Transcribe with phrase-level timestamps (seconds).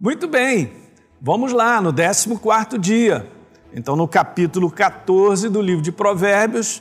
[0.00, 0.74] Muito bem,
[1.20, 3.28] vamos lá no 14 dia.
[3.74, 6.80] Então, no capítulo 14 do livro de Provérbios,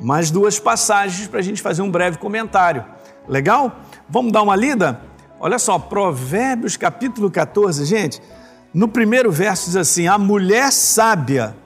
[0.00, 2.84] mais duas passagens para a gente fazer um breve comentário.
[3.28, 3.76] Legal?
[4.08, 5.00] Vamos dar uma lida?
[5.38, 8.20] Olha só, Provérbios capítulo 14, gente.
[8.74, 11.56] No primeiro verso diz assim: A mulher sábia,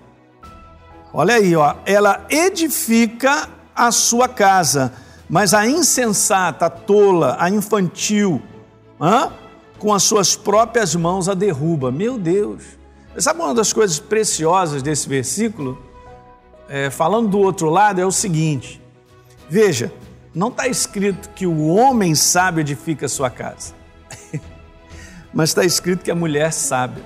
[1.15, 4.93] olha aí, ó, ela edifica a sua casa,
[5.31, 8.43] mas a insensata, a tola, a infantil,
[9.01, 9.33] hã?
[9.79, 11.91] Com as suas próprias mãos a derruba.
[11.91, 12.63] Meu Deus!
[13.19, 15.81] Sabe uma das coisas preciosas desse versículo?
[16.69, 18.83] É, falando do outro lado, é o seguinte:
[19.49, 19.93] veja,
[20.35, 23.75] não está escrito que o homem sábio edifica a sua casa,
[25.33, 27.05] mas está escrito que a mulher sábia.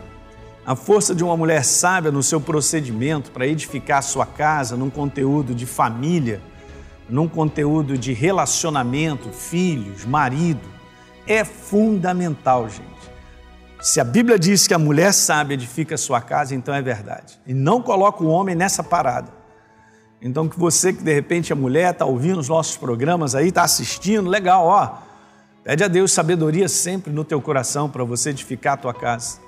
[0.64, 4.90] A força de uma mulher sábia no seu procedimento para edificar a sua casa num
[4.90, 6.42] conteúdo de família,
[7.08, 10.77] num conteúdo de relacionamento, filhos, marido,
[11.28, 12.88] é fundamental, gente.
[13.80, 17.38] Se a Bíblia diz que a mulher sábia edifica a sua casa, então é verdade.
[17.46, 19.28] E não coloca o homem nessa parada.
[20.20, 23.62] Então, que você que de repente é mulher, está ouvindo os nossos programas aí, está
[23.62, 24.98] assistindo, legal, ó.
[25.62, 29.38] Pede a Deus sabedoria sempre no teu coração para você edificar a tua casa.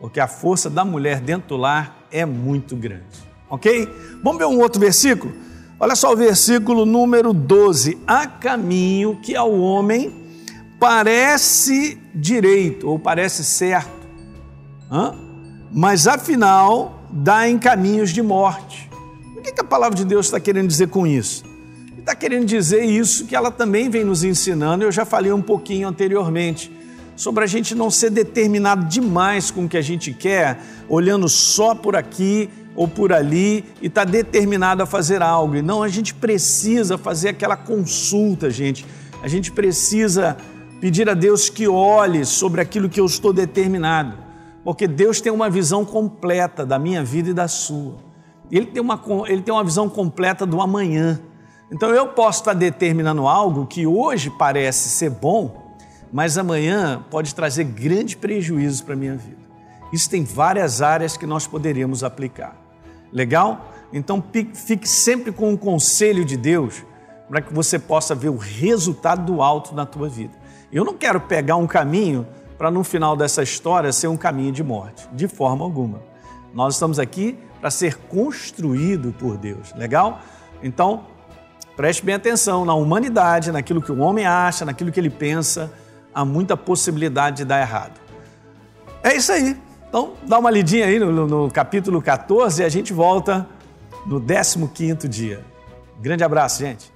[0.00, 3.04] Porque a força da mulher dentro do lar é muito grande.
[3.48, 3.88] Ok?
[4.22, 5.32] Vamos ver um outro versículo?
[5.78, 8.02] Olha só o versículo número 12.
[8.04, 10.23] Há caminho que ao homem
[10.78, 14.06] parece direito ou parece certo,
[14.90, 15.14] Hã?
[15.72, 18.90] mas afinal dá em caminhos de morte.
[19.36, 21.44] O que a palavra de Deus está querendo dizer com isso?
[21.98, 25.88] Está querendo dizer isso que ela também vem nos ensinando, eu já falei um pouquinho
[25.88, 26.70] anteriormente,
[27.16, 31.74] sobre a gente não ser determinado demais com o que a gente quer, olhando só
[31.74, 35.56] por aqui ou por ali e está determinado a fazer algo.
[35.56, 38.84] E não, a gente precisa fazer aquela consulta, gente.
[39.22, 40.36] A gente precisa
[40.84, 44.18] pedir a Deus que olhe sobre aquilo que eu estou determinado,
[44.62, 47.94] porque Deus tem uma visão completa da minha vida e da sua.
[48.52, 51.18] Ele tem uma, ele tem uma visão completa do amanhã.
[51.72, 55.74] Então eu posso estar determinando algo que hoje parece ser bom,
[56.12, 59.40] mas amanhã pode trazer grandes prejuízos para a minha vida.
[59.90, 62.60] Isso tem várias áreas que nós poderíamos aplicar.
[63.10, 63.72] Legal?
[63.90, 64.22] Então
[64.52, 66.84] fique sempre com o conselho de Deus
[67.26, 70.43] para que você possa ver o resultado do alto na tua vida.
[70.74, 72.26] Eu não quero pegar um caminho
[72.58, 76.02] para no final dessa história ser um caminho de morte, de forma alguma.
[76.52, 80.20] Nós estamos aqui para ser construído por Deus, legal?
[80.64, 81.06] Então,
[81.76, 85.72] preste bem atenção na humanidade, naquilo que o homem acha, naquilo que ele pensa,
[86.12, 88.00] há muita possibilidade de dar errado.
[89.00, 89.56] É isso aí.
[89.88, 93.46] Então, dá uma lidinha aí no, no capítulo 14 e a gente volta
[94.04, 95.44] no 15 dia.
[96.00, 96.93] Grande abraço, gente.